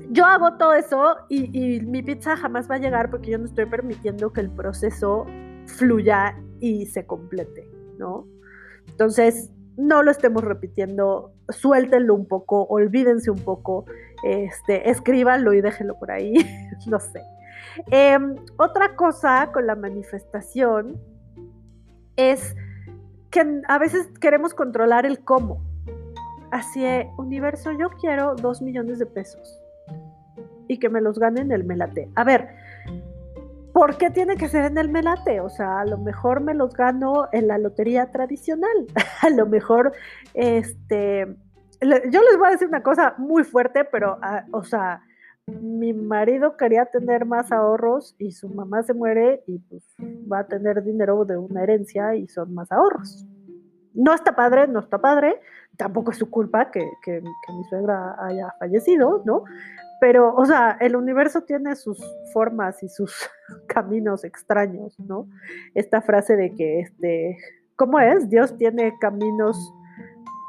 [0.10, 3.46] yo hago todo eso y, y mi pizza jamás va a llegar porque yo no
[3.46, 5.26] estoy permitiendo que el proceso
[5.66, 8.28] fluya y se complete, ¿no?
[8.88, 13.86] Entonces, no lo estemos repitiendo, suéltenlo un poco, olvídense un poco,
[14.26, 16.34] este, escríbanlo y déjenlo por ahí,
[16.88, 17.22] no sé.
[17.92, 21.00] Em, otra cosa con la manifestación
[22.16, 22.56] es
[23.30, 25.62] que a veces queremos controlar el cómo.
[26.50, 26.84] Así,
[27.18, 29.62] universo, yo quiero dos millones de pesos
[30.68, 32.10] y que me los gane en el melate.
[32.16, 32.50] A ver,
[33.74, 35.40] ¿por qué tiene que ser en el melate?
[35.40, 38.88] O sea, a lo mejor me los gano en la lotería tradicional.
[39.22, 39.94] a lo mejor,
[40.34, 41.36] este,
[41.82, 45.02] yo les voy a decir una cosa muy fuerte, pero, ah, o sea,
[45.48, 49.84] mi marido quería tener más ahorros y su mamá se muere y pues
[50.32, 53.26] va a tener dinero de una herencia y son más ahorros.
[53.94, 55.40] No está padre, no está padre,
[55.78, 59.44] tampoco es su culpa que, que, mi suegra haya fallecido, ¿no?
[60.02, 63.30] Pero, o sea, el universo tiene sus formas y sus
[63.68, 65.30] caminos extraños, ¿no?
[65.76, 67.38] Esta frase de que, este,
[67.76, 68.30] ¿cómo es?
[68.30, 69.58] Dios tiene caminos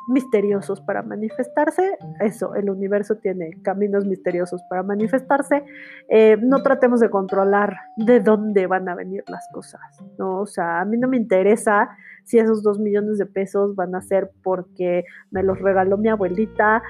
[0.08, 1.96] misteriosos para manifestarse.
[2.20, 5.64] Eso, el universo tiene caminos misteriosos para manifestarse.
[6.08, 9.80] Eh, no tratemos de controlar de dónde van a venir las cosas,
[10.18, 10.40] ¿no?
[10.40, 11.90] O sea, a mí no me interesa
[12.24, 16.82] si esos dos millones de pesos van a ser porque me los regaló mi abuelita,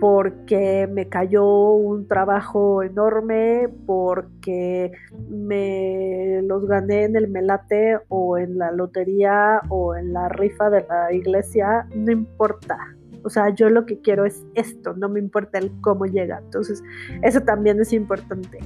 [0.00, 4.92] porque me cayó un trabajo enorme, porque
[5.28, 10.84] me los gané en el melate o en la lotería o en la rifa de
[10.88, 12.78] la iglesia, no importa.
[13.24, 16.38] O sea, yo lo que quiero es esto, no me importa el cómo llega.
[16.38, 16.82] Entonces,
[17.22, 18.58] eso también es importante.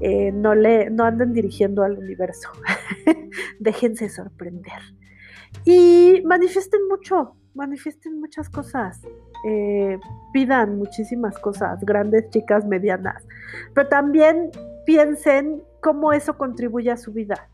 [0.00, 2.48] eh, no, le, no anden dirigiendo al universo.
[3.58, 4.80] Déjense sorprender.
[5.64, 9.00] Y manifiesten mucho, manifiesten muchas cosas.
[9.46, 9.98] Eh,
[10.32, 13.26] pidan muchísimas cosas, grandes, chicas, medianas.
[13.74, 14.50] Pero también
[14.86, 17.48] piensen cómo eso contribuye a su vida.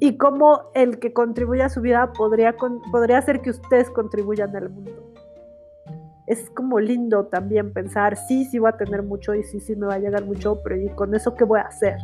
[0.00, 2.56] Y cómo el que contribuye a su vida podría,
[2.90, 5.12] podría hacer que ustedes contribuyan al mundo.
[6.26, 9.86] Es como lindo también pensar, sí, sí voy a tener mucho y sí, sí me
[9.86, 11.98] va a llegar mucho, pero ¿y con eso qué voy a hacer?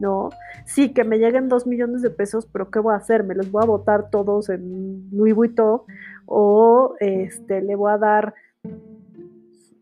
[0.00, 0.30] ¿No?
[0.64, 3.22] Sí, que me lleguen dos millones de pesos, pero ¿qué voy a hacer?
[3.22, 5.82] ¿Me los voy a botar todos en Louis Vuitton?
[6.26, 8.34] ¿O este, le voy a dar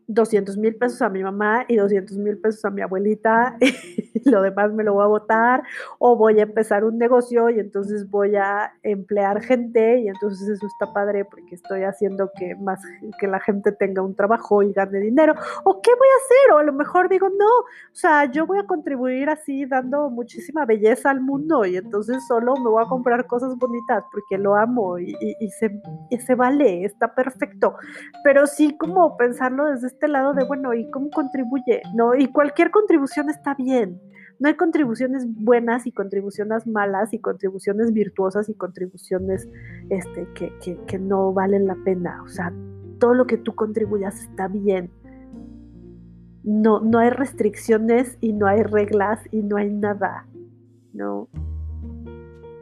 [0.09, 4.41] 200 mil pesos a mi mamá y 200 mil pesos a mi abuelita y lo
[4.41, 5.63] demás me lo voy a votar
[5.99, 10.67] o voy a empezar un negocio y entonces voy a emplear gente y entonces eso
[10.67, 12.81] está padre porque estoy haciendo que más
[13.21, 15.35] que la gente tenga un trabajo y gane dinero.
[15.65, 18.59] O qué voy a hacer o a lo mejor digo no, o sea, yo voy
[18.59, 23.27] a contribuir así dando muchísima belleza al mundo y entonces solo me voy a comprar
[23.27, 25.15] cosas bonitas porque lo amo y,
[25.59, 25.71] se,
[26.09, 27.75] y se vale, está perfecto,
[28.25, 31.83] pero sí como pensarlo desde este lado de, bueno, ¿y cómo contribuye?
[31.93, 32.15] ¿No?
[32.15, 34.01] Y cualquier contribución está bien.
[34.39, 39.49] No hay contribuciones buenas y contribuciones malas y contribuciones virtuosas y contribuciones
[39.91, 42.23] este, que, que, no valen la pena.
[42.23, 42.53] O sea,
[43.01, 44.93] todo lo que tú contribuyas está bien.
[46.45, 50.29] No, no hay restricciones y no hay reglas y no hay nada.
[50.93, 51.29] ¿no?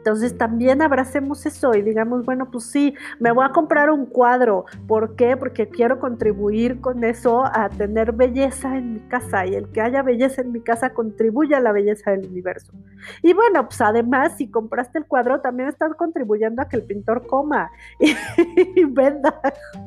[0.07, 4.63] Entonces también abracemos eso y digamos, bueno, pues sí, me voy a comprar un cuadro.
[4.87, 5.35] ¿Por qué?
[5.35, 10.03] Porque quiero contribuir con eso a tener belleza en mi casa y el que haya
[10.03, 12.71] belleza en mi casa contribuye a la belleza del universo.
[13.21, 17.27] Y bueno, pues además, si compraste el cuadro, también estás contribuyendo a que el pintor
[17.27, 19.41] coma y, venda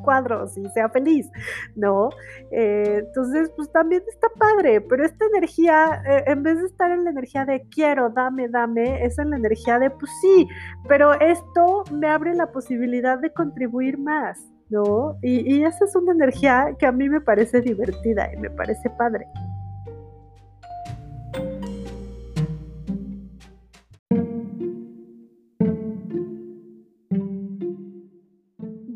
[0.05, 1.31] cuadros y sea feliz,
[1.77, 2.11] ¿no?
[2.51, 7.05] Eh, entonces, pues también está padre, pero esta energía, eh, en vez de estar en
[7.05, 10.49] la energía de quiero, dame, dame, es en la energía de pues sí,
[10.89, 15.17] pero esto me abre la posibilidad de contribuir más, ¿no?
[15.23, 19.27] Y, esa es una energía que a mí me parece divertida y me parece padre.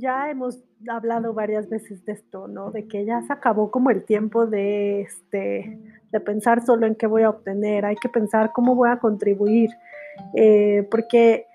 [0.05, 2.71] ya hemos hablado varias veces de esto, ¿no?
[2.71, 5.79] De que ya se acabó como el tiempo de, este,
[6.13, 9.71] de pensar solo en qué voy a obtener, hay que pensar cómo voy a contribuir,
[10.35, 11.47] eh, porque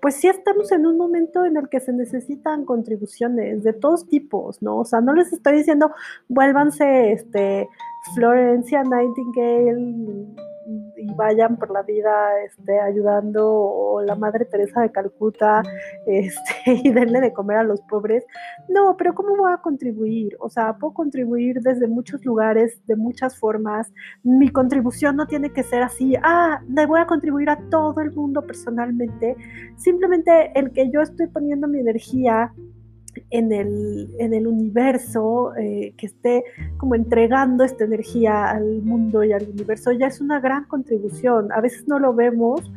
[0.00, 4.62] pues sí estamos en un momento en el que se necesitan contribuciones de todos tipos,
[4.62, 4.78] ¿no?
[4.78, 5.90] O sea, no les estoy diciendo
[6.28, 7.68] vuélvanse este
[8.14, 10.26] Florencia Nightingale
[10.96, 15.62] y vayan por la vida este, ayudando o la Madre Teresa de Calcuta
[16.06, 18.24] este, y denle de comer a los pobres.
[18.68, 20.36] No, pero ¿cómo voy a contribuir?
[20.40, 23.92] O sea, puedo contribuir desde muchos lugares, de muchas formas.
[24.22, 28.12] Mi contribución no tiene que ser así, ah, le voy a contribuir a todo el
[28.12, 29.36] mundo personalmente.
[29.76, 32.52] Simplemente el que yo estoy poniendo mi energía
[33.30, 36.44] en el, en el universo, eh, que esté
[36.76, 41.52] como entregando esta energía al mundo y al universo, ya es una gran contribución.
[41.52, 42.70] A veces no lo vemos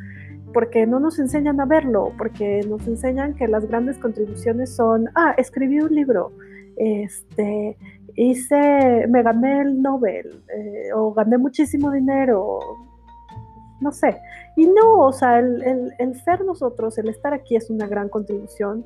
[0.54, 5.36] porque no nos enseñan a verlo, porque nos enseñan que las grandes contribuciones son, ah,
[5.38, 6.32] escribí un libro,
[6.78, 7.78] este,
[8.16, 12.60] hice, me gané el Nobel, eh, o gané muchísimo dinero,
[13.80, 14.18] no sé.
[14.56, 18.86] Y no, o sea, el, el ser nosotros, el estar aquí es una gran contribución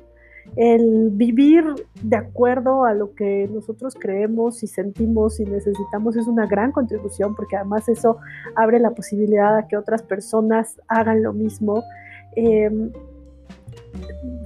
[0.56, 1.64] el vivir
[2.02, 7.34] de acuerdo a lo que nosotros creemos y sentimos y necesitamos es una gran contribución
[7.34, 8.18] porque además eso
[8.54, 11.82] abre la posibilidad a que otras personas hagan lo mismo.
[12.36, 12.92] Em,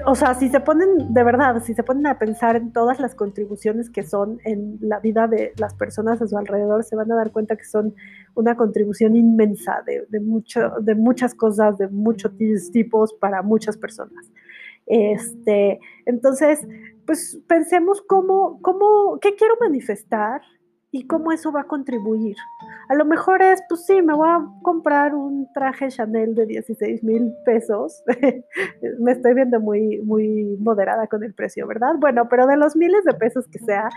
[0.06, 3.14] o sea, si se ponen, de verdad, si se ponen a pensar en todas las
[3.14, 7.16] contribuciones que son en la vida de las personas a su alrededor, se van a
[7.16, 7.94] dar cuenta que son
[8.34, 10.20] una contribución inmensa de, de,
[10.94, 12.32] muchas cosas, de muchos
[12.72, 14.30] tipos para muchas personas.
[14.88, 16.66] Este, entonces,
[17.07, 20.40] pues pensemos cómo, cómo, qué quiero manifestar
[20.90, 22.37] y cómo eso va a contribuir.
[22.88, 27.05] A lo mejor es, pues sí, me voy a comprar un traje Chanel de 16
[27.05, 28.03] mil pesos.
[29.01, 31.94] me estoy viendo muy, muy moderada con el precio, ¿verdad?
[31.98, 33.88] Bueno, pero de los miles de pesos que sea,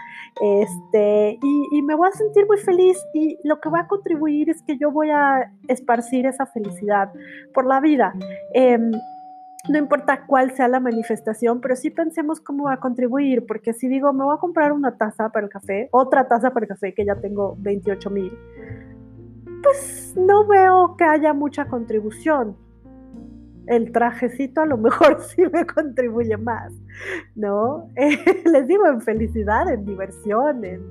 [0.42, 4.50] este, y, y me voy a sentir muy feliz y lo que va a contribuir
[4.50, 7.12] es que yo voy a esparcir esa felicidad
[7.54, 8.14] por la vida.
[8.54, 8.78] Eh,
[9.70, 13.88] no importa cuál sea la manifestación, pero sí pensemos cómo va a contribuir, porque si
[13.88, 16.94] digo, me voy a comprar una taza para el café, otra taza para el café
[16.94, 18.32] que ya tengo 28 mil,
[19.62, 22.58] pues no veo que haya mucha contribución.
[23.68, 26.74] El trajecito a lo mejor sí me contribuye más,
[27.36, 27.88] ¿no?
[27.96, 30.82] les digo, en felicidad, en diversión, en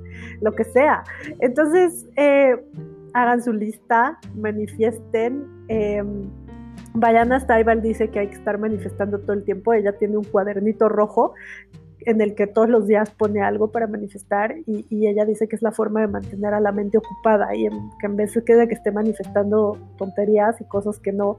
[0.40, 1.02] lo que sea.
[1.40, 2.56] Entonces, eh,
[3.12, 5.44] hagan su lista, manifiesten.
[5.68, 6.30] Em,
[6.94, 9.72] Bayana Staibal dice que hay que estar manifestando todo el tiempo.
[9.72, 11.34] Ella tiene un cuadernito rojo
[12.06, 15.62] en el que todos los días pone algo para manifestar y, ella dice que es
[15.62, 17.68] la forma de mantener a la mente ocupada y
[18.00, 21.38] que en vez de que esté manifestando tonterías y cosas que no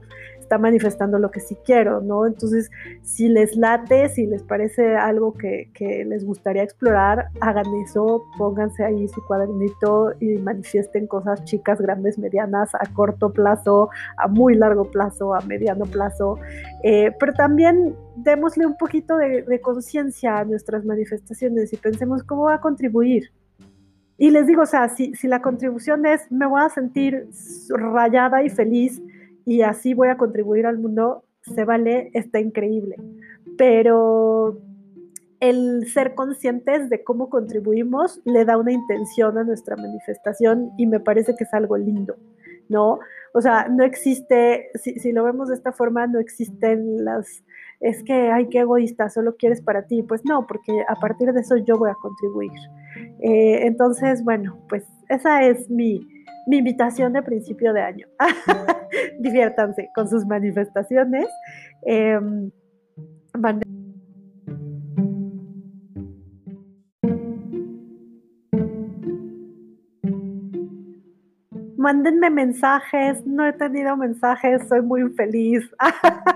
[0.52, 2.26] está manifestando lo que sí quiero, ¿no?
[2.26, 5.70] Entonces, si les late, si les parece algo que,
[6.06, 12.74] les gustaría explorar, hagan eso, pónganse ahí su cuadernito y manifiesten cosas chicas, grandes, medianas,
[12.74, 13.88] a corto plazo,
[14.18, 16.38] a muy largo plazo, a mediano plazo,
[16.82, 22.56] eh, pero también démosle un poquito de, conciencia a nuestras manifestaciones y pensemos cómo va
[22.56, 23.32] a contribuir.
[24.18, 27.26] Y les digo, o sea, si, si, la contribución es me voy a sentir
[27.70, 29.00] rayada y feliz
[29.44, 32.96] y así voy a contribuir al mundo, se vale, está increíble.
[33.56, 34.58] Pero
[35.40, 41.00] el ser conscientes de cómo contribuimos le da una intención a nuestra manifestación y me
[41.00, 42.16] parece que es algo lindo,
[42.68, 43.00] ¿no?
[43.34, 47.42] O sea, no existe, si, lo vemos de esta forma, no existen las
[47.80, 50.04] es que, ay, qué egoísta, solo quieres para ti.
[50.04, 52.52] Pues no, porque a partir de eso yo voy a contribuir.
[53.20, 56.06] Eh, entonces, bueno, pues esa es mi,
[56.50, 58.06] invitación de principio de año.
[59.20, 61.26] Diviértanse con sus manifestaciones.
[61.82, 62.50] Em,
[71.82, 75.68] mándenme mensajes, no he tenido mensajes, soy muy infeliz.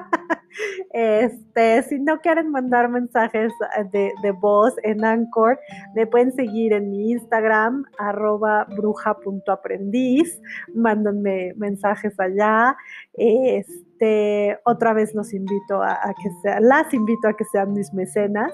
[0.93, 3.53] Este, si no quieren mandar mensajes
[3.93, 5.59] de, de, voz en Anchor,
[5.95, 10.41] me pueden seguir en mi Instagram, arroba bruja.aprendiz.
[10.75, 12.77] Mándenme mensajes allá.
[13.15, 18.53] Este, otra vez los invito a, que sean, las invito a que sean mis mecenas.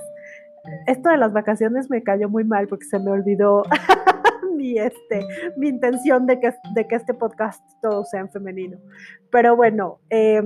[0.86, 3.64] Esto de las vacaciones me cayó muy mal porque se me olvidó
[4.56, 5.26] mi, este,
[5.56, 8.78] mi intención de que, de que este podcast todo sea en femenino.
[9.30, 10.42] Pero bueno, eh,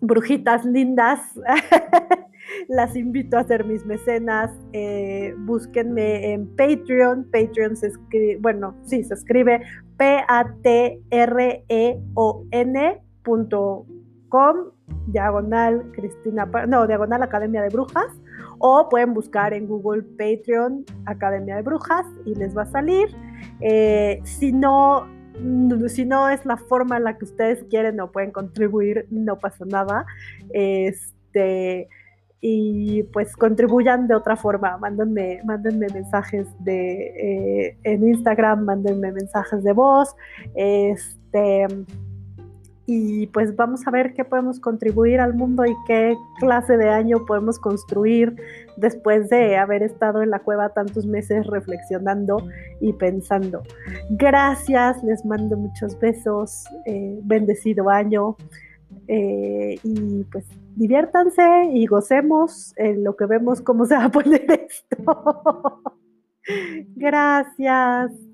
[0.00, 1.20] brujitas lindas,
[2.68, 4.50] las invito a ser mis mecenas.
[4.72, 7.28] Eh, búsquenme en Patreon.
[7.30, 9.62] Patreon se escribe, bueno, sí, se escribe
[9.96, 10.96] P-A-T-R-E-O-N.com,
[15.06, 18.12] diagonal Cristina, no, diagonal Academia de Brujas.
[18.58, 23.08] O pueden buscar en Google Patreon Academia de Brujas y les va a salir.
[23.60, 25.06] Eh, si no,
[25.88, 29.64] si no es la forma en la que ustedes quieren o pueden contribuir, no pasa
[29.64, 30.06] nada.
[30.50, 31.88] Este,
[32.40, 39.64] y pues contribuyan de otra forma, mándenme, mándenme mensajes de, eh, en Instagram, mándenme mensajes
[39.64, 40.14] de voz,
[40.54, 41.66] este,
[42.86, 47.26] y pues vamos a ver qué podemos contribuir al mundo y qué clase de año
[47.26, 48.36] podemos construir
[48.76, 52.46] después de haber estado en la cueva tantos meses reflexionando
[52.80, 53.62] y pensando.
[54.10, 58.36] Gracias, les mando muchos besos, eh, bendecido año
[59.08, 64.44] eh, y pues diviértanse y gocemos en lo que vemos cómo se va a poner
[64.68, 65.82] esto.
[66.94, 68.25] Gracias.